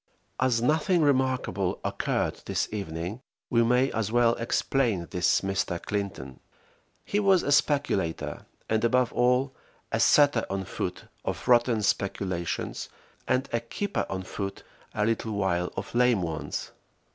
As 0.39 0.63
nothing 0.63 1.03
remarkable 1.03 1.79
occurred 1.83 2.41
this 2.47 2.67
evening, 2.73 3.21
we 3.51 3.61
may 3.61 3.91
as 3.91 4.11
well 4.11 4.33
explain 4.37 5.05
this 5.11 5.41
Mr. 5.41 5.79
Clinton. 5.79 6.39
He 7.05 7.19
was 7.19 7.43
a 7.43 7.51
speculator, 7.51 8.47
and 8.67 8.83
above 8.83 9.13
all 9.13 9.53
a 9.91 9.99
setter 9.99 10.43
on 10.49 10.65
foot 10.65 11.05
of 11.23 11.47
rotten 11.47 11.83
speculations, 11.83 12.89
and 13.27 13.47
a 13.53 13.59
keeper 13.59 14.07
on 14.09 14.23
foot 14.23 14.63
a 14.95 15.05
little 15.05 15.33
while 15.33 15.71
of 15.77 15.93
lame 15.93 16.23
ones. 16.23 16.71